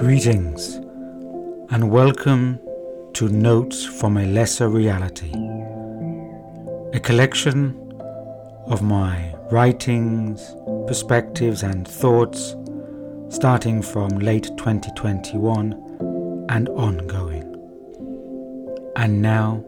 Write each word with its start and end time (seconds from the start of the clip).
Greetings 0.00 0.76
and 1.68 1.90
welcome 1.90 2.58
to 3.12 3.28
Notes 3.28 3.84
from 3.84 4.16
a 4.16 4.24
Lesser 4.24 4.70
Reality, 4.70 5.30
a 6.94 7.00
collection 7.00 7.76
of 8.64 8.80
my 8.80 9.34
writings, 9.50 10.56
perspectives, 10.86 11.62
and 11.62 11.86
thoughts 11.86 12.56
starting 13.28 13.82
from 13.82 14.08
late 14.20 14.44
2021 14.56 16.46
and 16.48 16.70
ongoing. 16.70 17.44
And 18.96 19.20
now 19.20 19.62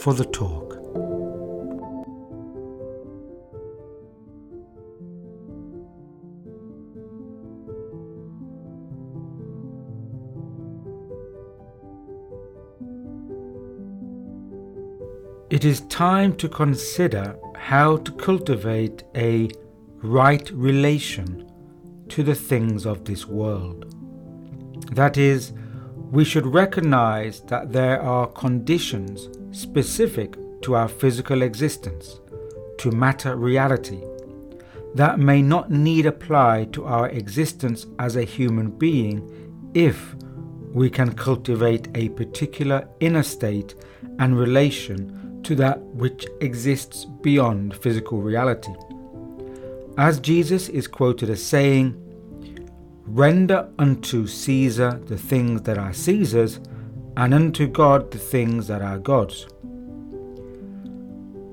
for 0.00 0.12
the 0.12 0.24
talk. 0.24 0.71
It 15.62 15.66
is 15.66 15.82
time 15.82 16.34
to 16.38 16.48
consider 16.48 17.36
how 17.54 17.98
to 17.98 18.10
cultivate 18.10 19.04
a 19.14 19.48
right 19.98 20.50
relation 20.50 21.48
to 22.08 22.24
the 22.24 22.34
things 22.34 22.84
of 22.84 23.04
this 23.04 23.28
world. 23.28 23.94
That 24.92 25.16
is, 25.16 25.52
we 26.10 26.24
should 26.24 26.46
recognize 26.46 27.42
that 27.42 27.70
there 27.70 28.02
are 28.02 28.26
conditions 28.26 29.28
specific 29.56 30.34
to 30.62 30.74
our 30.74 30.88
physical 30.88 31.42
existence, 31.42 32.18
to 32.78 32.90
matter 32.90 33.36
reality, 33.36 34.02
that 34.96 35.20
may 35.20 35.42
not 35.42 35.70
need 35.70 36.06
apply 36.06 36.64
to 36.72 36.86
our 36.86 37.08
existence 37.10 37.86
as 38.00 38.16
a 38.16 38.24
human 38.24 38.68
being 38.68 39.70
if 39.74 40.16
we 40.72 40.90
can 40.90 41.12
cultivate 41.12 41.86
a 41.94 42.08
particular 42.08 42.88
inner 42.98 43.22
state 43.22 43.76
and 44.18 44.36
relation 44.36 45.21
to 45.44 45.54
that 45.56 45.80
which 45.80 46.26
exists 46.40 47.04
beyond 47.04 47.76
physical 47.76 48.20
reality. 48.22 48.74
As 49.98 50.20
Jesus 50.20 50.68
is 50.68 50.86
quoted 50.86 51.28
as 51.30 51.44
saying, 51.44 51.98
Render 53.04 53.68
unto 53.78 54.26
Caesar 54.26 55.00
the 55.06 55.18
things 55.18 55.62
that 55.62 55.76
are 55.76 55.92
Caesar's, 55.92 56.60
and 57.16 57.34
unto 57.34 57.66
God 57.66 58.10
the 58.10 58.18
things 58.18 58.66
that 58.68 58.80
are 58.80 58.98
God's. 58.98 59.46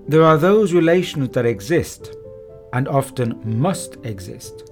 There 0.08 0.24
are 0.24 0.38
those 0.38 0.74
relations 0.74 1.30
that 1.30 1.46
exist, 1.46 2.16
and 2.72 2.88
often 2.88 3.42
must 3.44 3.98
exist, 4.04 4.72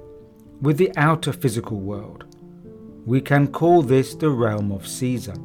with 0.62 0.78
the 0.78 0.92
outer 0.96 1.34
physical 1.34 1.80
world. 1.80 2.26
We 3.06 3.22
can 3.22 3.48
call 3.48 3.84
this 3.84 4.16
the 4.16 4.30
realm 4.30 4.72
of 4.72 4.88
Caesar. 4.88 5.36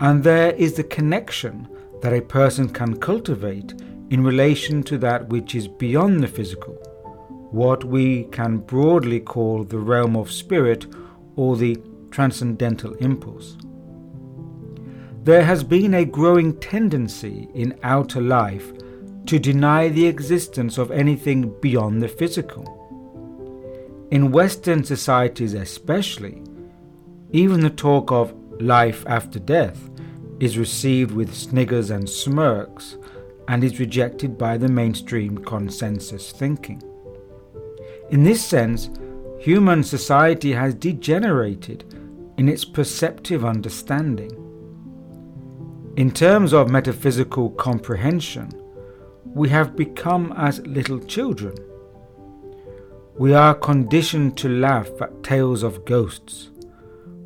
And 0.00 0.22
there 0.24 0.52
is 0.52 0.74
the 0.74 0.84
connection 0.84 1.68
that 2.00 2.12
a 2.12 2.22
person 2.22 2.68
can 2.68 2.96
cultivate 2.96 3.74
in 4.10 4.24
relation 4.24 4.82
to 4.82 4.98
that 4.98 5.28
which 5.28 5.54
is 5.54 5.68
beyond 5.68 6.22
the 6.22 6.28
physical, 6.28 6.74
what 7.50 7.84
we 7.84 8.24
can 8.24 8.58
broadly 8.58 9.20
call 9.20 9.64
the 9.64 9.78
realm 9.78 10.16
of 10.16 10.32
spirit 10.32 10.86
or 11.36 11.56
the 11.56 11.76
transcendental 12.10 12.94
impulse. 12.94 13.56
There 15.22 15.44
has 15.44 15.62
been 15.62 15.94
a 15.94 16.04
growing 16.04 16.58
tendency 16.58 17.48
in 17.54 17.78
outer 17.82 18.20
life 18.20 18.72
to 19.26 19.38
deny 19.38 19.88
the 19.88 20.06
existence 20.06 20.78
of 20.78 20.90
anything 20.90 21.54
beyond 21.60 22.02
the 22.02 22.08
physical. 22.08 22.64
In 24.10 24.32
Western 24.32 24.82
societies, 24.82 25.54
especially, 25.54 26.42
even 27.30 27.60
the 27.60 27.70
talk 27.70 28.10
of 28.10 28.34
life 28.60 29.04
after 29.06 29.38
death 29.38 29.89
is 30.40 30.56
received 30.56 31.12
with 31.12 31.34
sniggers 31.34 31.90
and 31.90 32.08
smirks 32.08 32.96
and 33.46 33.62
is 33.62 33.78
rejected 33.78 34.38
by 34.38 34.56
the 34.56 34.68
mainstream 34.68 35.36
consensus 35.38 36.32
thinking. 36.32 36.82
In 38.10 38.24
this 38.24 38.42
sense, 38.42 38.90
human 39.38 39.84
society 39.84 40.52
has 40.52 40.74
degenerated 40.74 41.84
in 42.38 42.48
its 42.48 42.64
perceptive 42.64 43.44
understanding. 43.44 44.30
In 45.96 46.10
terms 46.10 46.54
of 46.54 46.70
metaphysical 46.70 47.50
comprehension, 47.50 48.50
we 49.26 49.50
have 49.50 49.76
become 49.76 50.32
as 50.36 50.60
little 50.60 50.98
children. 51.00 51.54
We 53.18 53.34
are 53.34 53.54
conditioned 53.54 54.38
to 54.38 54.48
laugh 54.48 54.88
at 55.02 55.22
tales 55.22 55.62
of 55.62 55.84
ghosts. 55.84 56.50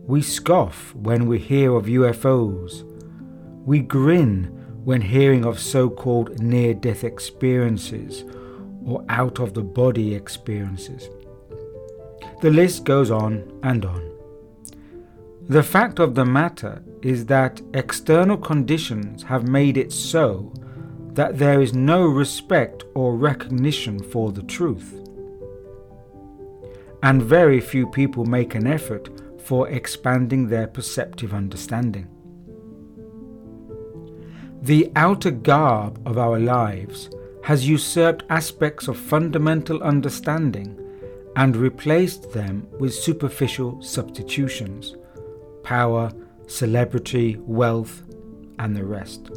We 0.07 0.21
scoff 0.23 0.93
when 0.95 1.27
we 1.27 1.39
hear 1.39 1.77
of 1.77 1.85
UFOs 1.85 2.91
we 3.65 3.81
grin 3.81 4.45
when 4.85 5.01
hearing 5.01 5.45
of 5.45 5.59
so 5.59 5.89
called 5.89 6.41
near 6.41 6.75
death 6.75 7.05
experiences 7.05 8.25
or 8.85 9.05
out 9.09 9.39
of 9.39 9.55
the 9.55 9.63
body 9.63 10.15
experiences. 10.15 11.09
The 12.43 12.51
list 12.51 12.85
goes 12.85 13.11
on 13.11 13.59
and 13.63 13.85
on. 13.85 14.11
The 15.49 15.63
fact 15.63 15.99
of 15.99 16.15
the 16.15 16.25
matter 16.25 16.83
is 17.03 17.27
that 17.27 17.61
external 17.73 18.37
conditions 18.37 19.23
have 19.23 19.49
made 19.49 19.77
it 19.77 19.93
so 19.93 20.53
that 21.13 21.39
there 21.39 21.61
is 21.63 21.75
no 21.75 22.07
respect 22.07 22.85
or 22.95 23.17
recognition 23.17 24.03
for 24.03 24.33
the 24.33 24.43
truth. 24.43 25.01
And 27.03 27.23
very 27.23 27.61
few 27.61 27.87
people 27.87 28.25
make 28.25 28.55
an 28.55 28.67
effort 28.67 29.09
for 29.41 29.69
expanding 29.69 30.49
their 30.49 30.67
perceptive 30.67 31.33
understanding. 31.35 32.09
The 34.65 34.91
outer 34.97 35.31
garb 35.31 36.01
of 36.09 36.17
our 36.17 36.41
lives 36.41 37.11
has 37.43 37.69
usurped 37.69 38.25
aspects 38.31 38.89
of 38.89 38.97
fundamental 38.97 39.83
understanding 39.83 40.81
and 41.37 41.55
replaced 41.55 42.33
them 42.33 42.67
with 42.79 42.95
superficial 42.95 43.83
substitutions 43.83 44.97
power, 45.65 46.11
celebrity, 46.47 47.37
wealth, 47.41 48.05
and 48.59 48.75
the 48.75 48.87
rest. 48.87 49.29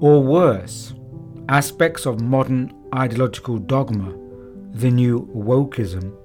Or 0.00 0.24
worse, 0.24 0.92
aspects 1.48 2.04
of 2.04 2.20
modern 2.20 2.74
ideological 2.92 3.58
dogma, 3.58 4.12
the 4.72 4.90
new 4.90 5.20
wokeism, 5.32 6.16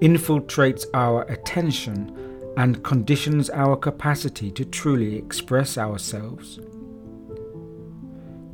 infiltrates 0.00 0.84
our 0.94 1.22
attention 1.22 2.16
and 2.56 2.84
conditions 2.84 3.50
our 3.50 3.76
capacity 3.76 4.52
to 4.52 4.64
truly 4.64 5.16
express 5.16 5.76
ourselves. 5.76 6.60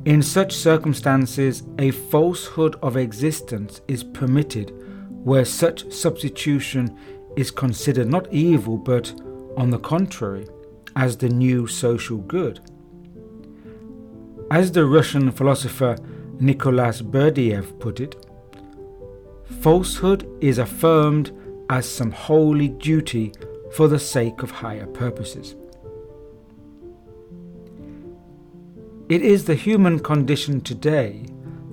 In 0.09 0.23
such 0.23 0.55
circumstances, 0.55 1.61
a 1.77 1.91
falsehood 1.91 2.77
of 2.81 2.97
existence 2.97 3.81
is 3.87 4.03
permitted 4.03 4.73
where 5.23 5.45
such 5.45 5.91
substitution 5.91 6.97
is 7.35 7.51
considered 7.51 8.07
not 8.07 8.33
evil 8.33 8.75
but, 8.75 9.13
on 9.55 9.69
the 9.69 9.77
contrary, 9.77 10.47
as 10.95 11.15
the 11.15 11.29
new 11.29 11.67
social 11.67 12.17
good. 12.17 12.59
As 14.49 14.71
the 14.71 14.87
Russian 14.87 15.29
philosopher 15.29 15.95
Nicholas 16.39 17.03
Berdyaev 17.03 17.79
put 17.79 17.99
it, 17.99 18.15
falsehood 19.61 20.27
is 20.41 20.57
affirmed 20.57 21.31
as 21.69 21.87
some 21.87 22.09
holy 22.09 22.69
duty 22.69 23.31
for 23.73 23.87
the 23.87 23.99
sake 23.99 24.41
of 24.41 24.49
higher 24.49 24.87
purposes. 24.87 25.55
It 29.09 29.23
is 29.23 29.45
the 29.45 29.55
human 29.55 29.97
condition 29.97 30.61
today 30.61 31.25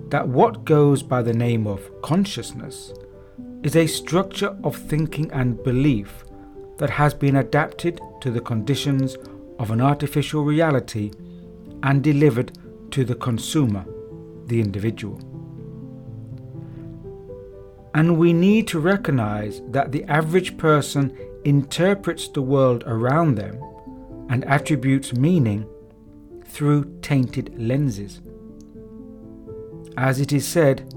that 0.09 0.27
what 0.27 0.65
goes 0.65 1.03
by 1.03 1.21
the 1.21 1.35
name 1.35 1.67
of 1.67 2.01
consciousness 2.01 2.95
is 3.63 3.77
a 3.77 3.87
structure 3.87 4.57
of 4.65 4.75
thinking 4.75 5.31
and 5.33 5.63
belief 5.63 6.25
that 6.79 6.89
has 6.89 7.13
been 7.13 7.37
adapted 7.37 8.01
to 8.23 8.31
the 8.31 8.41
conditions 8.41 9.19
of 9.59 9.71
an 9.71 9.83
artificial 9.83 10.45
reality 10.45 11.11
and 11.83 12.03
delivered 12.03 12.57
to 12.93 13.05
the 13.05 13.15
consumer, 13.15 13.85
the 14.47 14.59
individual. 14.59 15.21
And 17.95 18.17
we 18.19 18.33
need 18.33 18.67
to 18.69 18.81
recognize 18.81 19.61
that 19.73 19.93
the 19.93 20.05
average 20.05 20.57
person 20.57 21.15
interprets 21.45 22.29
the 22.29 22.41
world 22.41 22.83
around 22.87 23.35
them 23.35 23.61
and 24.31 24.43
attributes 24.47 25.13
meaning 25.13 25.69
through 26.57 26.99
tainted 27.03 27.55
lenses. 27.59 28.23
As 29.99 30.21
it 30.21 30.33
is 30.33 30.49
said, 30.49 30.91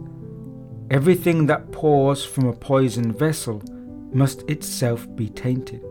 everything 0.90 1.48
that 1.48 1.74
pours 1.74 2.24
from 2.24 2.48
a 2.48 2.54
poisoned 2.54 3.20
vessel 3.20 3.62
must 4.14 4.50
itself 4.50 5.06
be 5.18 5.28
tainted. 5.28 5.84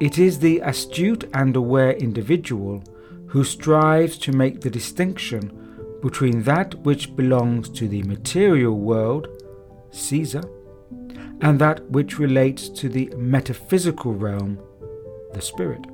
It 0.00 0.18
is 0.18 0.38
the 0.38 0.60
astute 0.60 1.24
and 1.34 1.56
aware 1.56 1.94
individual 1.94 2.84
who 3.26 3.42
strives 3.42 4.18
to 4.18 4.30
make 4.30 4.60
the 4.60 4.70
distinction 4.70 5.98
between 6.02 6.44
that 6.44 6.76
which 6.84 7.16
belongs 7.16 7.68
to 7.70 7.88
the 7.88 8.04
material 8.04 8.78
world, 8.78 9.26
Caesar, 9.90 10.44
and 11.40 11.58
that 11.58 11.90
which 11.90 12.20
relates 12.20 12.68
to 12.68 12.88
the 12.88 13.12
metaphysical 13.16 14.14
realm, 14.14 14.60
the 15.32 15.42
spirit. 15.42 15.84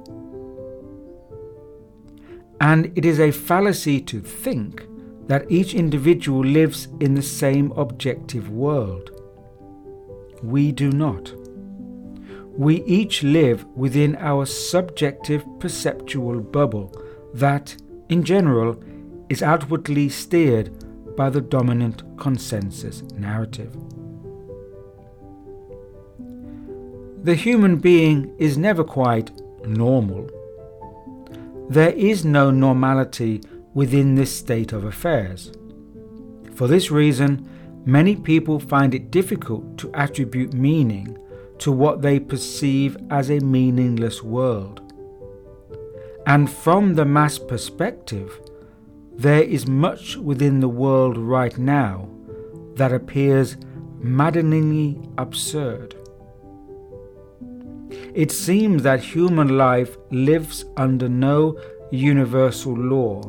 And 2.62 2.93
it 2.97 3.05
is 3.05 3.19
a 3.19 3.32
fallacy 3.32 4.00
to 4.03 4.20
think 4.20 4.87
that 5.26 5.50
each 5.50 5.75
individual 5.75 6.44
lives 6.44 6.87
in 7.00 7.14
the 7.14 7.23
same 7.23 7.73
objective 7.73 8.50
world. 8.50 9.11
We 10.44 10.70
do 10.70 10.93
not. 10.93 11.35
We 12.56 12.85
each 12.85 13.25
live 13.25 13.64
within 13.75 14.14
our 14.14 14.47
subjective 14.47 15.44
perceptual 15.59 16.41
bubble 16.41 16.94
that, 17.35 17.75
in 18.09 18.23
general, 18.23 18.81
is 19.29 19.43
outwardly 19.43 20.08
steered 20.08 21.17
by 21.17 21.31
the 21.31 21.41
dominant 21.41 22.05
consensus 22.17 23.03
narrative. 23.17 23.76
The 27.25 27.35
human 27.35 27.79
being 27.79 28.32
is 28.38 28.56
never 28.56 28.85
quite 28.85 29.32
normal. 29.67 30.31
There 31.72 31.92
is 31.92 32.22
no 32.22 32.50
normality 32.50 33.40
within 33.72 34.14
this 34.14 34.30
state 34.30 34.74
of 34.74 34.84
affairs. 34.84 35.52
For 36.52 36.69
this 36.69 36.90
reason, 36.90 37.48
many 37.86 38.14
people 38.14 38.60
find 38.60 38.94
it 38.94 39.10
difficult 39.10 39.78
to 39.78 39.90
attribute 39.94 40.52
meaning 40.52 41.16
to 41.60 41.72
what 41.72 42.02
they 42.02 42.20
perceive 42.20 42.98
as 43.08 43.30
a 43.30 43.40
meaningless 43.40 44.22
world. 44.22 44.82
And 46.26 46.50
from 46.50 46.92
the 46.94 47.06
mass 47.06 47.38
perspective, 47.38 48.38
there 49.14 49.42
is 49.42 49.66
much 49.66 50.19
within 50.19 50.60
the 50.60 50.69
world 50.69 51.16
right 51.16 51.56
now 51.56 52.06
that 52.74 52.92
appears 52.92 53.56
maddeningly 53.98 55.00
absurd. 55.16 55.94
It 58.14 58.31
seems 58.31 58.82
that 58.82 59.00
human 59.00 59.56
life 59.56 59.97
lives 60.11 60.67
under 60.76 61.09
no 61.09 61.59
universal 61.91 62.75
law 62.75 63.23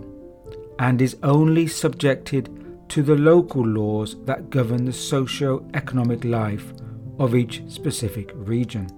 and 0.77 1.01
is 1.01 1.15
only 1.23 1.67
subjected 1.67 2.49
to 2.89 3.01
the 3.01 3.15
local 3.15 3.65
laws 3.65 4.17
that 4.25 4.49
govern 4.49 4.83
the 4.83 4.91
socio 4.91 5.65
economic 5.73 6.25
life 6.25 6.73
of 7.17 7.33
each 7.33 7.63
specific 7.69 8.31
region. 8.35 8.89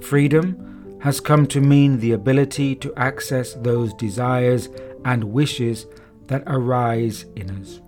Freedom 0.00 0.98
has 1.02 1.20
come 1.20 1.46
to 1.48 1.60
mean 1.60 2.00
the 2.00 2.12
ability 2.12 2.74
to 2.76 2.94
access 2.96 3.52
those 3.54 3.92
desires 3.92 4.70
and 5.04 5.22
wishes 5.22 5.86
that 6.28 6.42
arise 6.46 7.26
in 7.36 7.50
us. 7.50 7.82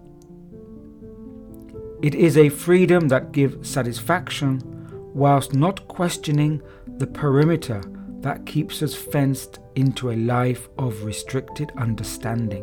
It 2.03 2.15
is 2.15 2.37
a 2.37 2.51
freedom 2.51 3.09
that 3.09 3.33
gives 3.33 3.67
satisfaction 3.67 4.76
whilst 5.17 5.55
not 5.55 5.89
questioning 5.89 6.61
the 6.99 7.07
perimeter 7.07 7.81
that 8.21 8.45
keeps 8.45 8.83
us 8.83 8.95
fenced 8.95 9.61
into 9.75 10.11
a 10.11 10.17
life 10.17 10.69
of 10.77 11.05
restricted 11.05 11.73
understanding. 11.79 12.63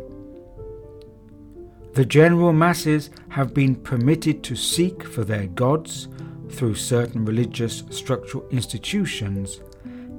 The 1.94 2.06
general 2.06 2.54
masses 2.54 3.10
have 3.30 3.56
been 3.56 3.76
permitted 3.76 4.44
to 4.44 4.56
seek 4.56 5.04
for 5.04 5.24
their 5.24 5.48
gods 5.48 6.10
through 6.52 6.76
certain 6.76 7.26
religious 7.26 7.84
structural 7.90 8.48
institutions, 8.50 9.60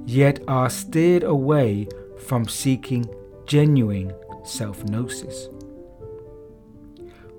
yet 0.05 0.43
are 0.45 0.69
steered 0.69 1.23
away 1.23 1.87
from 2.27 2.49
seeking 2.49 3.05
genuine 3.45 4.13
self 4.43 4.83
gnosis. 4.83 5.47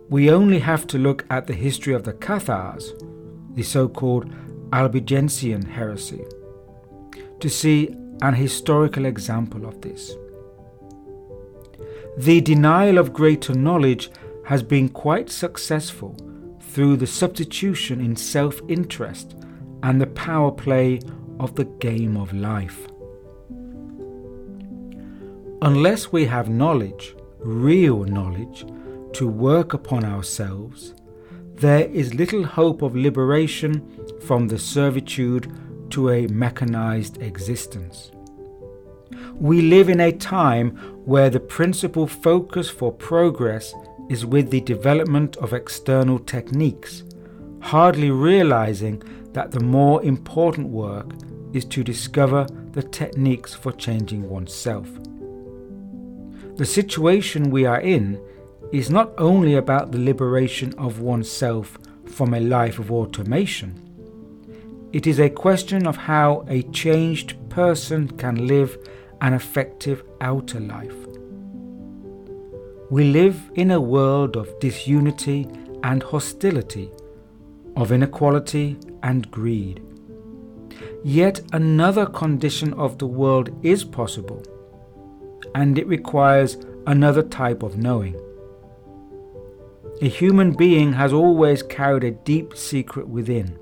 We 0.08 0.30
only 0.30 0.60
have 0.60 0.86
to 0.86 0.98
look 0.98 1.26
at 1.28 1.46
the 1.46 1.52
history 1.54 1.92
of 1.92 2.04
the 2.04 2.14
Cathars, 2.14 2.94
the 3.52 3.62
so 3.62 3.88
called 3.88 4.32
Albigensian 4.72 5.64
heresy, 5.64 6.24
to 7.40 7.48
see 7.48 7.94
an 8.22 8.34
historical 8.34 9.04
example 9.04 9.66
of 9.66 9.80
this. 9.80 10.14
The 12.18 12.40
denial 12.40 12.98
of 12.98 13.12
greater 13.12 13.54
knowledge 13.54 14.10
has 14.46 14.62
been 14.62 14.88
quite 14.88 15.28
successful 15.30 16.16
through 16.60 16.96
the 16.96 17.06
substitution 17.06 18.00
in 18.00 18.16
self 18.16 18.60
interest 18.68 19.36
and 19.82 20.00
the 20.00 20.06
power 20.06 20.50
play 20.50 21.00
of 21.38 21.54
the 21.54 21.64
game 21.64 22.16
of 22.16 22.32
life. 22.32 22.86
Unless 25.62 26.12
we 26.12 26.24
have 26.26 26.48
knowledge, 26.48 27.14
real 27.38 28.04
knowledge, 28.04 28.64
to 29.14 29.26
work 29.26 29.74
upon 29.74 30.04
ourselves, 30.04 30.94
there 31.56 31.88
is 31.88 32.12
little 32.14 32.44
hope 32.44 32.82
of 32.82 32.94
liberation 32.94 33.82
from 34.26 34.48
the 34.48 34.58
servitude 34.58 35.50
to 35.90 36.10
a 36.10 36.26
mechanized 36.26 37.22
existence. 37.22 38.10
We 39.34 39.62
live 39.62 39.88
in 39.88 40.00
a 40.00 40.12
time 40.12 40.76
where 41.04 41.30
the 41.30 41.40
principal 41.40 42.06
focus 42.06 42.68
for 42.68 42.92
progress 42.92 43.74
is 44.10 44.26
with 44.26 44.50
the 44.50 44.60
development 44.60 45.36
of 45.36 45.54
external 45.54 46.18
techniques, 46.18 47.04
hardly 47.60 48.10
realizing 48.10 49.02
that 49.32 49.50
the 49.50 49.60
more 49.60 50.02
important 50.02 50.68
work 50.68 51.12
is 51.54 51.64
to 51.66 51.82
discover 51.82 52.46
the 52.72 52.82
techniques 52.82 53.54
for 53.54 53.72
changing 53.72 54.28
oneself. 54.28 54.88
The 56.56 56.66
situation 56.66 57.50
we 57.50 57.64
are 57.64 57.80
in 57.80 58.20
is 58.72 58.90
not 58.90 59.12
only 59.18 59.54
about 59.54 59.92
the 59.92 59.98
liberation 59.98 60.74
of 60.78 61.00
oneself 61.00 61.78
from 62.06 62.34
a 62.34 62.40
life 62.40 62.78
of 62.78 62.90
automation, 62.90 63.82
it 64.92 65.06
is 65.06 65.20
a 65.20 65.28
question 65.28 65.86
of 65.86 65.96
how 65.96 66.44
a 66.48 66.62
changed 66.64 67.36
person 67.50 68.08
can 68.08 68.46
live 68.46 68.78
an 69.20 69.34
effective 69.34 70.02
outer 70.20 70.60
life. 70.60 70.96
We 72.90 73.04
live 73.04 73.50
in 73.54 73.72
a 73.72 73.80
world 73.80 74.36
of 74.36 74.58
disunity 74.60 75.48
and 75.82 76.02
hostility, 76.02 76.90
of 77.76 77.92
inequality 77.92 78.78
and 79.02 79.30
greed. 79.30 79.82
Yet 81.04 81.40
another 81.52 82.06
condition 82.06 82.72
of 82.74 82.98
the 82.98 83.06
world 83.06 83.50
is 83.64 83.84
possible, 83.84 84.42
and 85.54 85.78
it 85.78 85.86
requires 85.86 86.56
another 86.86 87.22
type 87.22 87.62
of 87.62 87.76
knowing. 87.76 88.18
A 90.02 90.08
human 90.08 90.52
being 90.52 90.92
has 90.92 91.14
always 91.14 91.62
carried 91.62 92.04
a 92.04 92.10
deep 92.10 92.54
secret 92.54 93.08
within. 93.08 93.58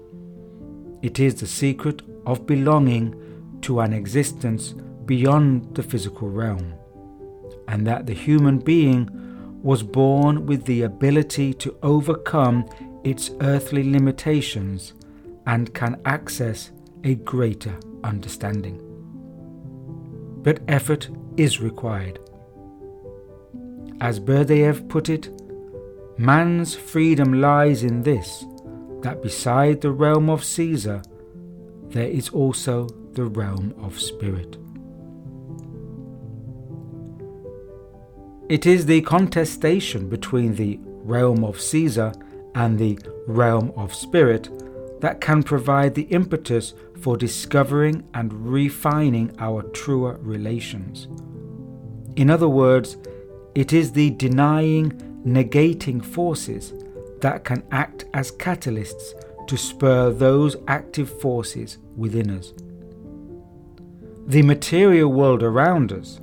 It 1.01 1.21
is 1.21 1.37
the 1.37 1.47
secret 1.47 2.03
of 2.27 2.45
belonging 2.45 3.15
to 3.63 3.79
an 3.79 3.93
existence 3.93 4.75
beyond 5.05 5.77
the 5.77 5.83
physical 5.85 6.29
realm, 6.29 6.75
and 7.69 7.87
that 7.87 8.07
the 8.07 8.15
human 8.15 8.59
being 8.59 9.09
was 9.63 9.85
born 9.85 10.45
with 10.45 10.65
the 10.65 10.83
ability 10.83 11.55
to 11.55 11.77
overcome 11.85 12.69
its 13.05 13.31
earthly 13.41 13.89
limitations 13.89 14.95
and 15.47 15.73
can 15.73 16.01
access 16.05 16.73
a 17.05 17.15
greater 17.15 17.79
understanding. 18.03 18.81
But 20.43 20.63
effort 20.67 21.09
is 21.37 21.61
required. 21.61 22.19
As 24.01 24.19
Berdyaev 24.19 24.89
put 24.89 25.09
it, 25.09 25.31
Man's 26.17 26.75
freedom 26.75 27.41
lies 27.41 27.83
in 27.83 28.03
this 28.03 28.45
that 29.03 29.21
beside 29.21 29.81
the 29.81 29.91
realm 29.91 30.31
of 30.31 30.45
Caesar, 30.45 31.03
there 31.89 32.09
is 32.09 32.29
also 32.31 32.89
the 33.13 33.25
realm 33.25 33.75
of 33.83 34.01
spirit. 34.01 34.57
It 38.49 38.67
is 38.67 38.87
the 38.87 39.01
contestation 39.03 40.09
between 40.09 40.55
the 40.55 40.79
realm 40.83 41.45
of 41.45 41.61
Caesar 41.61 42.13
and 42.55 42.79
the 42.79 42.99
realm 43.27 43.73
of 43.77 43.95
spirit 43.95 44.49
that 45.01 45.21
can 45.21 45.43
provide 45.43 45.95
the 45.95 46.03
impetus 46.03 46.75
for 47.01 47.17
discovering 47.17 48.05
and 48.15 48.33
refining 48.47 49.35
our 49.39 49.63
truer 49.63 50.19
relations. 50.23 51.09
In 52.17 52.31
other 52.31 52.49
words, 52.49 52.97
it 53.55 53.73
is 53.73 53.93
the 53.93 54.11
denying 54.11 55.14
negating 55.27 56.05
forces 56.05 56.73
that 57.21 57.45
can 57.45 57.63
act 57.71 58.05
as 58.13 58.33
catalysts 58.33 59.15
to 59.47 59.57
spur 59.57 60.11
those 60.11 60.57
active 60.69 61.21
forces 61.21 61.79
within 61.97 62.31
us. 62.31 62.53
The 64.27 64.43
material 64.43 65.13
world 65.13 65.43
around 65.43 65.93
us, 65.93 66.21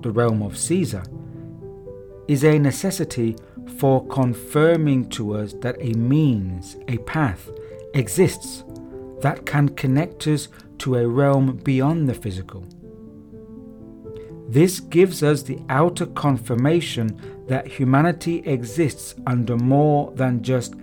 the 0.00 0.10
realm 0.10 0.42
of 0.42 0.56
Caesar, 0.56 1.02
is 2.26 2.44
a 2.44 2.58
necessity 2.58 3.36
for 3.78 4.06
confirming 4.06 5.08
to 5.10 5.34
us 5.34 5.52
that 5.60 5.76
a 5.80 5.92
means, 5.92 6.76
a 6.88 6.98
path, 6.98 7.50
exists 7.92 8.64
that 9.20 9.46
can 9.46 9.68
connect 9.70 10.26
us 10.26 10.48
to 10.78 10.96
a 10.96 11.06
realm 11.06 11.56
beyond 11.58 12.08
the 12.08 12.14
physical. 12.14 12.66
This 14.48 14.80
gives 14.80 15.22
us 15.22 15.42
the 15.42 15.58
outer 15.68 16.06
confirmation 16.06 17.18
that 17.46 17.66
humanity 17.66 18.38
exists 18.46 19.14
under 19.26 19.56
more 19.56 20.10
than 20.12 20.42
just 20.42 20.74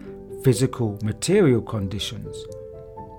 physical 0.43 0.97
material 1.03 1.61
conditions, 1.61 2.35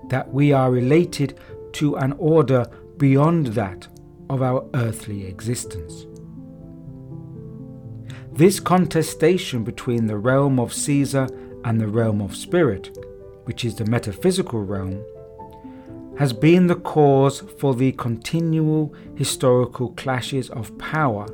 that 0.09 0.33
we 0.33 0.53
are 0.53 0.71
related 0.71 1.39
to 1.73 1.97
an 1.97 2.13
order 2.19 2.67
beyond 2.97 3.49
that 3.49 3.89
of 4.29 4.43
our 4.43 4.65
earthly 4.75 5.27
existence. 5.27 6.07
This 8.33 8.61
contestation 8.61 9.63
between 9.65 10.07
the 10.07 10.17
realm 10.17 10.59
of 10.59 10.73
Caesar 10.73 11.29
and 11.65 11.81
the 11.81 11.89
realm 11.89 12.21
of 12.21 12.37
spirit, 12.37 12.97
which 13.45 13.65
is 13.65 13.75
the 13.75 13.85
metaphysical 13.85 14.61
realm, 14.63 15.05
has 16.19 16.33
been 16.33 16.67
the 16.67 16.77
cause 16.77 17.41
for 17.59 17.75
the 17.75 17.93
continual 17.93 18.95
historical 19.17 19.91
clashes 19.93 20.51
of 20.51 20.77
power 20.79 21.27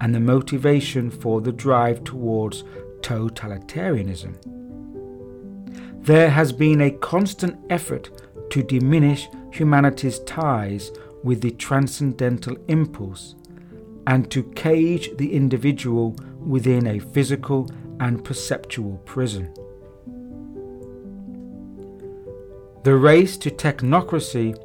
and 0.00 0.14
the 0.14 0.20
motivation 0.20 1.10
for 1.10 1.40
the 1.40 1.52
drive 1.52 2.04
towards 2.04 2.64
totalitarianism. 3.00 4.34
There 6.04 6.30
has 6.30 6.52
been 6.52 6.80
a 6.80 6.90
constant 6.90 7.58
effort 7.70 8.10
to 8.50 8.62
diminish 8.62 9.28
humanity's 9.52 10.18
ties 10.20 10.90
with 11.22 11.40
the 11.42 11.50
transcendental 11.52 12.56
impulse 12.68 13.34
and 14.06 14.30
to 14.30 14.42
cage 14.54 15.10
the 15.18 15.32
individual 15.32 16.16
within 16.38 16.86
a 16.86 16.98
physical 16.98 17.68
and 18.00 18.24
perceptual 18.24 18.96
prison. 19.04 19.52
The 22.82 22.96
race 22.96 23.36
to 23.38 23.50
technocracy 23.50 24.56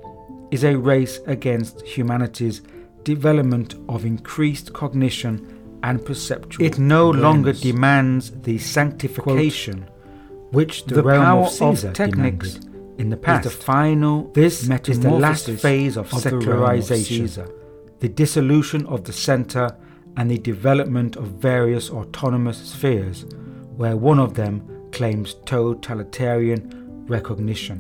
is 0.51 0.63
a 0.63 0.77
race 0.77 1.19
against 1.27 1.81
humanity's 1.81 2.61
development 3.05 3.75
of 3.87 4.03
increased 4.03 4.73
cognition 4.73 5.33
and 5.83 6.03
perceptual. 6.03 6.65
It 6.65 6.77
no 6.77 7.09
longer 7.09 7.53
demands 7.53 8.31
the 8.41 8.57
sanctification 8.57 9.83
Quote, 9.83 10.53
which 10.53 10.85
the, 10.85 10.95
the 10.95 11.03
realm 11.03 11.45
of, 11.45 11.51
Caesar 11.51 11.89
of 11.89 11.93
techniques 11.93 12.59
in 12.97 13.09
the 13.09 13.17
past. 13.17 13.45
Is 13.45 13.55
the 13.55 13.63
final 13.63 14.31
this 14.33 14.67
is 14.67 14.99
the 14.99 15.11
last 15.11 15.49
phase 15.49 15.95
of, 15.95 16.11
of 16.11 16.19
secularization, 16.19 17.27
the, 17.27 17.53
the 17.99 18.09
dissolution 18.09 18.85
of 18.87 19.05
the 19.05 19.13
center 19.13 19.77
and 20.17 20.29
the 20.29 20.37
development 20.37 21.15
of 21.15 21.25
various 21.51 21.89
autonomous 21.89 22.57
spheres, 22.57 23.25
where 23.75 23.95
one 23.95 24.19
of 24.19 24.33
them 24.33 24.55
claims 24.91 25.35
totalitarian 25.45 27.05
recognition. 27.07 27.77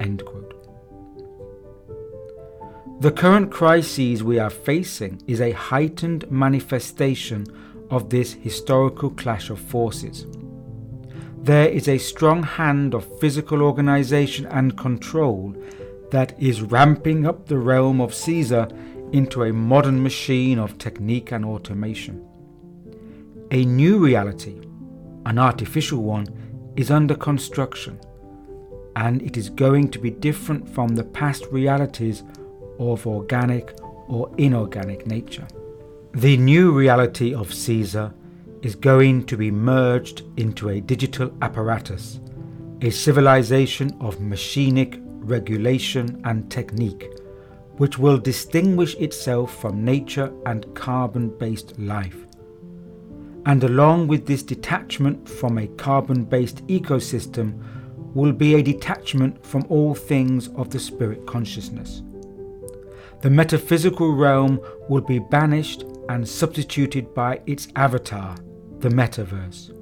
End 0.00 0.24
quote. 0.24 0.49
The 3.00 3.10
current 3.10 3.50
crises 3.50 4.22
we 4.22 4.38
are 4.38 4.50
facing 4.50 5.22
is 5.26 5.40
a 5.40 5.52
heightened 5.52 6.30
manifestation 6.30 7.46
of 7.88 8.10
this 8.10 8.34
historical 8.34 9.08
clash 9.08 9.48
of 9.48 9.58
forces. 9.58 10.26
There 11.38 11.66
is 11.66 11.88
a 11.88 11.96
strong 11.96 12.42
hand 12.42 12.92
of 12.92 13.18
physical 13.18 13.62
organization 13.62 14.44
and 14.48 14.76
control 14.76 15.56
that 16.10 16.38
is 16.38 16.60
ramping 16.60 17.26
up 17.26 17.46
the 17.46 17.56
realm 17.56 18.02
of 18.02 18.12
Caesar 18.12 18.68
into 19.12 19.44
a 19.44 19.52
modern 19.54 20.02
machine 20.02 20.58
of 20.58 20.76
technique 20.76 21.32
and 21.32 21.46
automation. 21.46 22.22
A 23.50 23.64
new 23.64 23.96
reality, 23.96 24.60
an 25.24 25.38
artificial 25.38 26.02
one, 26.02 26.26
is 26.76 26.90
under 26.90 27.14
construction 27.14 27.98
and 28.94 29.22
it 29.22 29.38
is 29.38 29.48
going 29.48 29.88
to 29.88 29.98
be 29.98 30.10
different 30.10 30.68
from 30.68 30.88
the 30.88 31.04
past 31.04 31.46
realities 31.50 32.24
of 32.80 33.06
organic 33.06 33.78
or 34.08 34.30
inorganic 34.38 35.06
nature. 35.06 35.46
The 36.14 36.36
new 36.36 36.72
reality 36.72 37.34
of 37.34 37.54
Caesar 37.54 38.12
is 38.62 38.74
going 38.74 39.26
to 39.26 39.36
be 39.36 39.50
merged 39.50 40.22
into 40.36 40.70
a 40.70 40.80
digital 40.80 41.32
apparatus, 41.42 42.18
a 42.80 42.90
civilization 42.90 43.96
of 44.00 44.18
machinic 44.18 44.98
regulation 45.04 46.20
and 46.24 46.50
technique, 46.50 47.06
which 47.76 47.98
will 47.98 48.18
distinguish 48.18 48.94
itself 48.96 49.54
from 49.60 49.84
nature 49.84 50.32
and 50.46 50.74
carbon 50.74 51.28
based 51.38 51.78
life. 51.78 52.26
And 53.46 53.62
along 53.64 54.08
with 54.08 54.26
this 54.26 54.42
detachment 54.42 55.28
from 55.28 55.58
a 55.58 55.68
carbon 55.68 56.24
based 56.24 56.66
ecosystem, 56.66 57.62
will 58.14 58.32
be 58.32 58.54
a 58.54 58.62
detachment 58.62 59.46
from 59.46 59.64
all 59.68 59.94
things 59.94 60.48
of 60.56 60.70
the 60.70 60.78
spirit 60.80 61.26
consciousness. 61.26 62.02
The 63.20 63.28
metaphysical 63.30 64.14
realm 64.14 64.60
will 64.88 65.02
be 65.02 65.18
banished 65.18 65.84
and 66.08 66.26
substituted 66.26 67.12
by 67.14 67.42
its 67.46 67.68
avatar, 67.76 68.34
the 68.78 68.88
metaverse. 68.88 69.76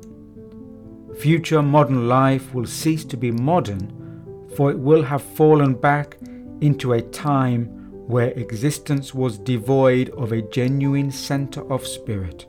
Future 1.20 1.62
modern 1.62 2.08
life 2.08 2.52
will 2.52 2.66
cease 2.66 3.04
to 3.04 3.16
be 3.16 3.30
modern, 3.30 4.46
for 4.56 4.72
it 4.72 4.78
will 4.78 5.04
have 5.04 5.22
fallen 5.22 5.74
back 5.74 6.18
into 6.60 6.94
a 6.94 7.02
time 7.02 7.66
where 8.08 8.30
existence 8.30 9.14
was 9.14 9.38
devoid 9.38 10.10
of 10.10 10.32
a 10.32 10.42
genuine 10.42 11.12
centre 11.12 11.70
of 11.72 11.86
spirit. 11.86 12.46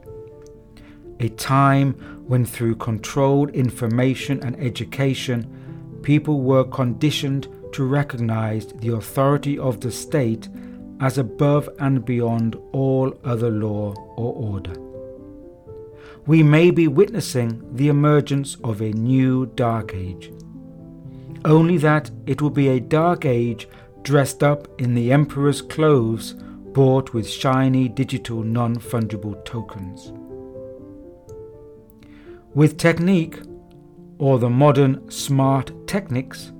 A 1.20 1.30
time 1.30 1.94
when, 2.26 2.46
through 2.46 2.78
controlled 2.78 3.52
information 3.52 4.42
and 4.42 4.56
education, 4.60 6.00
people 6.02 6.42
were 6.42 6.64
conditioned 6.64 7.48
to 7.74 7.84
recognize 7.84 8.68
the 8.68 8.96
authority 8.96 9.60
of 9.60 9.82
the 9.82 9.92
state 9.92 10.50
as 11.00 11.18
above 11.18 11.70
and 11.80 12.04
beyond 12.06 12.56
all 12.72 13.14
other 13.24 13.50
law 13.50 13.94
or 14.18 14.34
order. 14.34 14.74
We 16.26 16.44
may 16.44 16.72
be 16.72 16.88
witnessing 16.88 17.64
the 17.76 17.88
emergence 17.88 18.58
of 18.64 18.82
a 18.82 18.92
new 18.92 19.48
dark 19.48 19.96
age. 19.96 20.32
Only 21.46 21.78
that 21.78 22.12
it 22.26 22.42
will 22.42 22.50
be 22.50 22.68
a 22.68 22.80
dark 22.80 23.26
age 23.26 23.68
dressed 24.04 24.44
up 24.44 24.68
in 24.80 24.94
the 24.94 25.12
emperor's 25.12 25.62
clothes 25.62 26.36
bought 26.74 27.14
with 27.14 27.28
shiny 27.28 27.88
digital 27.88 28.44
non 28.44 28.76
fungible 28.76 29.44
tokens. 29.46 30.12
With 32.54 32.78
technique, 32.78 33.40
or 34.18 34.38
the 34.38 34.50
modern 34.50 35.10
smart 35.10 35.72
techniques, 35.88 36.52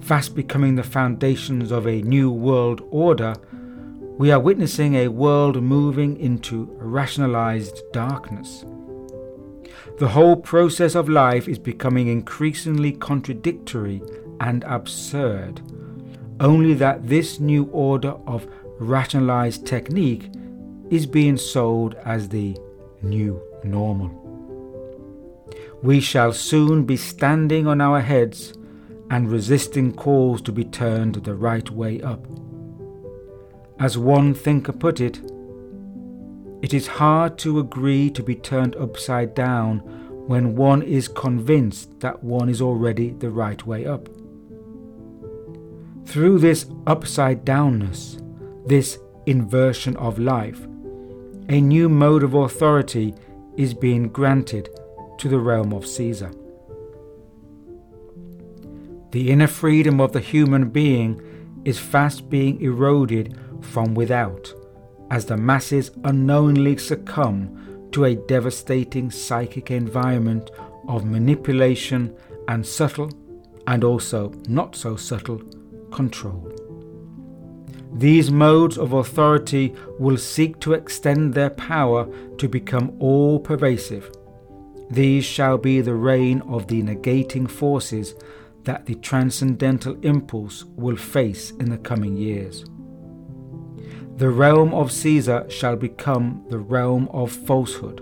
fast 0.00 0.34
becoming 0.34 0.74
the 0.76 0.82
foundations 0.82 1.72
of 1.72 1.86
a 1.86 2.02
new 2.02 2.30
world 2.30 2.86
order, 2.90 3.34
we 4.18 4.30
are 4.30 4.40
witnessing 4.40 4.94
a 4.94 5.08
world 5.08 5.62
moving 5.62 6.18
into 6.18 6.68
rationalized 6.78 7.82
darkness. 7.92 8.64
The 9.98 10.08
whole 10.08 10.36
process 10.36 10.94
of 10.94 11.08
life 11.08 11.48
is 11.48 11.58
becoming 11.58 12.08
increasingly 12.08 12.92
contradictory 12.92 14.02
and 14.40 14.64
absurd, 14.64 15.60
only 16.40 16.74
that 16.74 17.08
this 17.08 17.40
new 17.40 17.64
order 17.72 18.14
of 18.26 18.46
rationalized 18.78 19.66
technique 19.66 20.30
is 20.90 21.06
being 21.06 21.36
sold 21.36 21.94
as 22.04 22.28
the 22.28 22.56
new 23.02 23.40
normal 23.64 24.26
we 25.82 26.00
shall 26.00 26.32
soon 26.32 26.84
be 26.84 26.96
standing 26.96 27.66
on 27.66 27.80
our 27.80 28.00
heads 28.00 28.54
and 29.10 29.30
resisting 29.30 29.92
calls 29.92 30.42
to 30.42 30.50
be 30.50 30.64
turned 30.64 31.14
the 31.16 31.34
right 31.34 31.70
way 31.70 32.00
up. 32.02 32.26
As 33.78 33.98
one 33.98 34.32
thinker 34.32 34.72
put 34.72 35.00
it, 35.00 35.20
it 36.62 36.72
is 36.72 36.86
hard 36.86 37.36
to 37.38 37.58
agree 37.58 38.08
to 38.10 38.22
be 38.22 38.34
turned 38.34 38.74
upside 38.76 39.34
down 39.34 39.80
when 40.26 40.56
one 40.56 40.82
is 40.82 41.08
convinced 41.08 42.00
that 42.00 42.24
one 42.24 42.48
is 42.48 42.62
already 42.62 43.10
the 43.10 43.30
right 43.30 43.64
way 43.66 43.84
up. 43.84 44.08
Through 46.06 46.38
this 46.38 46.66
upside 46.86 47.44
downness, 47.44 48.22
this 48.66 48.98
inversion 49.26 49.96
of 49.96 50.18
life, 50.18 50.66
a 51.48 51.60
new 51.60 51.88
mode 51.88 52.22
of 52.22 52.34
authority 52.34 53.14
is 53.56 53.74
being 53.74 54.08
granted 54.08 54.70
to 55.18 55.28
the 55.28 55.38
realm 55.38 55.72
of 55.72 55.86
Caesar. 55.86 56.32
The 59.12 59.30
inner 59.30 59.46
freedom 59.46 60.00
of 60.00 60.12
the 60.12 60.20
human 60.20 60.70
being 60.70 61.20
is 61.64 61.78
fast 61.78 62.30
being 62.30 62.60
eroded 62.60 63.38
from 63.66 63.94
without 63.94 64.52
as 65.10 65.26
the 65.26 65.36
masses 65.36 65.90
unknowingly 66.04 66.76
succumb 66.76 67.88
to 67.92 68.04
a 68.04 68.14
devastating 68.14 69.10
psychic 69.10 69.70
environment 69.70 70.50
of 70.88 71.04
manipulation 71.04 72.14
and 72.48 72.66
subtle, 72.66 73.10
and 73.66 73.84
also 73.84 74.32
not 74.48 74.74
so 74.74 74.96
subtle, 74.96 75.40
control. 75.92 76.52
These 77.92 78.30
modes 78.30 78.78
of 78.78 78.92
authority 78.92 79.74
will 79.98 80.18
seek 80.18 80.60
to 80.60 80.74
extend 80.74 81.34
their 81.34 81.50
power 81.50 82.06
to 82.38 82.48
become 82.48 82.96
all 82.98 83.38
pervasive 83.38 84.10
these 84.90 85.24
shall 85.24 85.58
be 85.58 85.80
the 85.80 85.94
reign 85.94 86.42
of 86.42 86.68
the 86.68 86.82
negating 86.82 87.50
forces 87.50 88.14
that 88.64 88.86
the 88.86 88.94
transcendental 88.96 89.98
impulse 90.02 90.64
will 90.76 90.96
face 90.96 91.50
in 91.52 91.70
the 91.70 91.78
coming 91.78 92.16
years. 92.16 92.64
The 94.16 94.30
realm 94.30 94.72
of 94.72 94.92
Caesar 94.92 95.44
shall 95.50 95.76
become 95.76 96.42
the 96.48 96.58
realm 96.58 97.06
of 97.12 97.30
falsehood, 97.30 98.00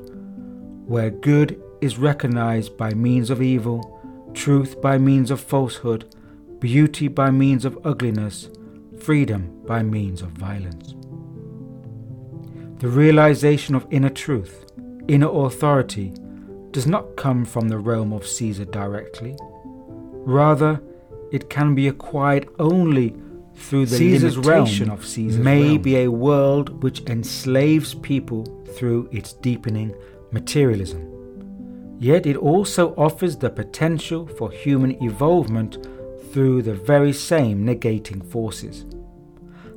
where 0.87 1.11
good 1.11 1.61
is 1.81 1.99
recognized 1.99 2.77
by 2.77 2.95
means 2.95 3.31
of 3.31 3.43
evil, 3.43 4.01
truth 4.33 4.81
by 4.81 4.97
means 4.97 5.33
of 5.33 5.41
falsehood, 5.41 6.15
beauty 6.61 7.09
by 7.09 7.33
means 7.33 7.65
of 7.65 7.77
ugliness, 7.85 8.49
freedom 9.01 9.61
by 9.67 9.83
means 9.83 10.23
of 10.23 10.29
violence. 10.31 10.95
The 12.79 12.89
realization 12.89 13.75
of 13.75 13.85
inner 13.91 14.09
truth, 14.09 14.67
inner 15.09 15.31
authority, 15.31 16.15
does 16.71 16.87
not 16.87 17.17
come 17.17 17.45
from 17.45 17.69
the 17.69 17.79
realm 17.79 18.13
of 18.13 18.25
Caesar 18.25 18.67
directly. 18.67 19.35
Rather, 20.25 20.81
it 21.33 21.51
can 21.51 21.75
be 21.75 21.89
acquired 21.89 22.49
only 22.61 23.17
through 23.57 23.87
the 23.87 23.97
Caesar's 23.97 24.37
limitation 24.37 24.89
realm 24.89 24.99
of 24.99 25.07
Caesar's 25.07 25.43
may 25.43 25.71
realm. 25.71 25.83
be 25.83 25.97
a 25.99 26.09
world 26.11 26.83
which 26.83 27.01
enslaves 27.03 27.95
people 27.95 28.45
through 28.77 29.09
its 29.13 29.33
deepening 29.35 29.95
materialism. 30.33 31.11
Yet 31.99 32.27
it 32.27 32.37
also 32.37 32.95
offers 32.97 33.37
the 33.37 33.51
potential 33.51 34.27
for 34.27 34.51
human 34.51 35.03
evolvement 35.03 35.87
through 36.33 36.63
the 36.63 36.75
very 36.75 37.13
same 37.13 37.65
negating 37.65 38.29
forces. 38.31 38.85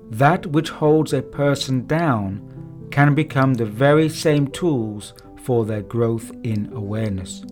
That 0.10 0.48
which 0.48 0.70
holds 0.70 1.14
a 1.14 1.22
person 1.22 1.86
down 1.86 2.88
can 2.92 3.14
become 3.14 3.54
the 3.54 3.66
very 3.66 4.10
same 4.10 4.48
tools 4.48 5.14
for 5.44 5.66
their 5.66 5.84
growth 5.84 6.32
in 6.44 6.72
awareness. 6.74 7.46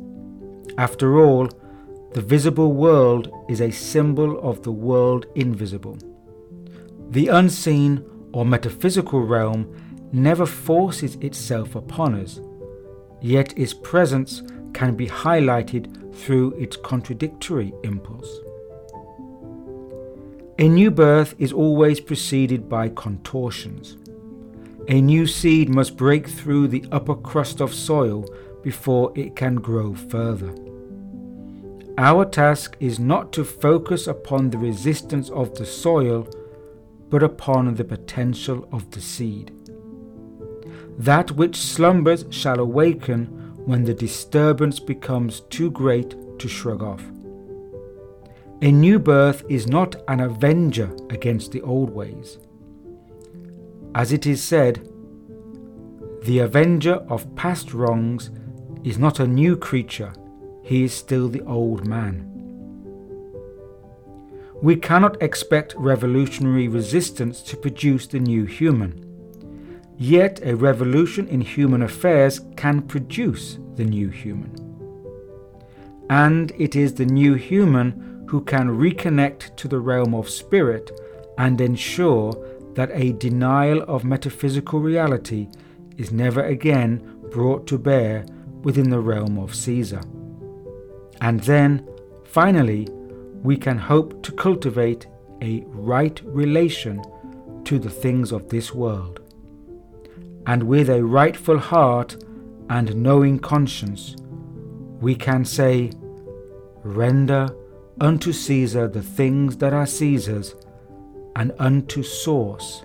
After 0.77 1.19
all, 1.19 1.49
the 2.13 2.21
visible 2.21 2.73
world 2.73 3.29
is 3.49 3.61
a 3.61 3.71
symbol 3.71 4.39
of 4.39 4.63
the 4.63 4.71
world 4.71 5.25
invisible. 5.35 5.97
The 7.09 7.27
unseen 7.27 8.03
or 8.33 8.45
metaphysical 8.45 9.21
realm 9.21 9.73
never 10.11 10.45
forces 10.45 11.15
itself 11.15 11.75
upon 11.75 12.15
us, 12.15 12.39
yet 13.21 13.57
its 13.57 13.73
presence 13.73 14.43
can 14.73 14.95
be 14.95 15.07
highlighted 15.07 16.13
through 16.15 16.51
its 16.53 16.77
contradictory 16.77 17.73
impulse. 17.83 18.39
A 20.57 20.69
new 20.69 20.89
birth 20.89 21.35
is 21.37 21.51
always 21.51 21.99
preceded 21.99 22.69
by 22.69 22.89
contortions. 22.89 23.97
A 24.87 25.01
new 25.01 25.27
seed 25.27 25.67
must 25.67 25.97
break 25.97 26.27
through 26.27 26.69
the 26.69 26.85
upper 26.91 27.15
crust 27.15 27.59
of 27.59 27.73
soil 27.73 28.25
before 28.63 29.11
it 29.15 29.35
can 29.35 29.55
grow 29.55 29.93
further. 29.95 30.55
Our 31.97 32.25
task 32.25 32.77
is 32.79 32.99
not 32.99 33.31
to 33.33 33.43
focus 33.43 34.07
upon 34.07 34.49
the 34.49 34.57
resistance 34.57 35.29
of 35.29 35.55
the 35.55 35.65
soil 35.65 36.27
but 37.09 37.23
upon 37.23 37.75
the 37.75 37.83
potential 37.83 38.67
of 38.71 38.89
the 38.91 39.01
seed. 39.01 39.51
That 40.97 41.31
which 41.31 41.57
slumbers 41.57 42.25
shall 42.29 42.59
awaken 42.59 43.25
when 43.65 43.83
the 43.83 43.93
disturbance 43.93 44.79
becomes 44.79 45.41
too 45.41 45.71
great 45.71 46.15
to 46.39 46.47
shrug 46.47 46.83
off. 46.83 47.03
A 48.61 48.71
new 48.71 48.99
birth 48.99 49.43
is 49.49 49.67
not 49.67 49.95
an 50.07 50.21
avenger 50.21 50.95
against 51.09 51.51
the 51.51 51.61
old 51.61 51.89
ways. 51.89 52.37
As 53.93 54.11
it 54.11 54.25
is 54.25 54.43
said, 54.43 54.89
the 56.23 56.39
avenger 56.39 56.95
of 57.09 57.35
past 57.35 57.73
wrongs 57.73 58.31
is 58.83 58.97
not 58.97 59.19
a 59.19 59.27
new 59.27 59.57
creature, 59.57 60.13
he 60.63 60.83
is 60.83 60.93
still 60.93 61.27
the 61.27 61.43
old 61.43 61.85
man. 61.85 62.34
We 64.61 64.75
cannot 64.75 65.21
expect 65.21 65.75
revolutionary 65.75 66.67
resistance 66.67 67.41
to 67.43 67.57
produce 67.57 68.07
the 68.07 68.19
new 68.19 68.45
human. 68.45 69.01
Yet 69.97 70.41
a 70.43 70.55
revolution 70.55 71.27
in 71.27 71.41
human 71.41 71.81
affairs 71.81 72.41
can 72.55 72.81
produce 72.81 73.59
the 73.75 73.85
new 73.85 74.09
human. 74.09 74.53
And 76.09 76.51
it 76.57 76.75
is 76.75 76.93
the 76.93 77.05
new 77.05 77.33
human 77.35 78.25
who 78.27 78.41
can 78.41 78.69
reconnect 78.69 79.55
to 79.57 79.67
the 79.67 79.79
realm 79.79 80.13
of 80.13 80.29
spirit 80.29 80.91
and 81.37 81.59
ensure 81.59 82.33
that 82.73 82.91
a 82.93 83.13
denial 83.13 83.81
of 83.83 84.03
metaphysical 84.03 84.79
reality 84.79 85.47
is 85.97 86.11
never 86.11 86.43
again 86.43 87.19
brought 87.31 87.67
to 87.67 87.77
bear 87.77 88.25
within 88.63 88.89
the 88.89 88.99
realm 88.99 89.37
of 89.37 89.55
Caesar. 89.55 90.01
And 91.21 91.39
then, 91.41 91.87
finally, 92.25 92.87
we 93.45 93.57
can 93.57 93.77
hope 93.77 94.23
to 94.23 94.31
cultivate 94.31 95.07
a 95.41 95.63
right 95.67 96.19
relation 96.25 97.01
to 97.63 97.77
the 97.79 97.89
things 97.89 98.31
of 98.31 98.49
this 98.49 98.73
world. 98.73 99.19
And 100.47 100.63
with 100.63 100.89
a 100.89 101.03
rightful 101.03 101.59
heart 101.59 102.23
and 102.69 102.95
knowing 102.95 103.39
conscience, 103.39 104.15
we 104.99 105.15
can 105.15 105.45
say, 105.45 105.91
Render 106.83 107.47
unto 107.99 108.31
Caesar 108.31 108.87
the 108.87 109.01
things 109.01 109.57
that 109.57 109.73
are 109.73 109.87
Caesar's, 109.87 110.55
and 111.35 111.51
unto 111.59 112.03
Source 112.03 112.83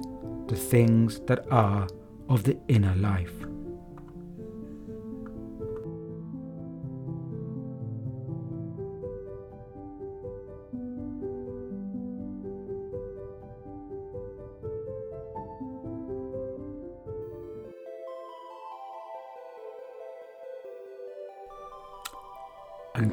the 0.48 0.56
things 0.56 1.20
that 1.20 1.46
are 1.50 1.86
of 2.28 2.42
the 2.44 2.58
inner 2.68 2.94
life. 2.96 3.49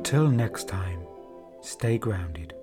Until 0.08 0.32
next 0.32 0.70
time, 0.70 1.06
stay 1.60 1.98
grounded. 1.98 2.57